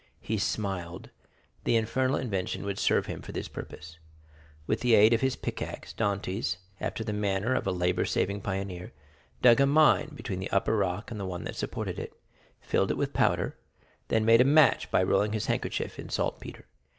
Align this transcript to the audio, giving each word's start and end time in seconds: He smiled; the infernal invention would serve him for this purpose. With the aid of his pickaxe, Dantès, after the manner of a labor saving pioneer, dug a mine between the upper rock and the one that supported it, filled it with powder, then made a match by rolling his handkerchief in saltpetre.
He 0.21 0.39
smiled; 0.39 1.11
the 1.63 1.75
infernal 1.75 2.15
invention 2.15 2.65
would 2.65 2.79
serve 2.79 3.05
him 3.05 3.21
for 3.21 3.33
this 3.33 3.47
purpose. 3.47 3.99
With 4.65 4.79
the 4.79 4.95
aid 4.95 5.13
of 5.13 5.21
his 5.21 5.35
pickaxe, 5.35 5.93
Dantès, 5.95 6.57
after 6.79 7.03
the 7.03 7.13
manner 7.13 7.53
of 7.53 7.67
a 7.67 7.71
labor 7.71 8.03
saving 8.03 8.41
pioneer, 8.41 8.93
dug 9.43 9.61
a 9.61 9.67
mine 9.67 10.15
between 10.15 10.39
the 10.39 10.49
upper 10.49 10.75
rock 10.75 11.11
and 11.11 11.19
the 11.19 11.27
one 11.27 11.43
that 11.43 11.55
supported 11.55 11.99
it, 11.99 12.19
filled 12.61 12.89
it 12.89 12.97
with 12.97 13.13
powder, 13.13 13.57
then 14.07 14.25
made 14.25 14.41
a 14.41 14.43
match 14.43 14.89
by 14.89 15.03
rolling 15.03 15.33
his 15.33 15.45
handkerchief 15.45 15.99
in 15.99 16.09
saltpetre. 16.09 16.65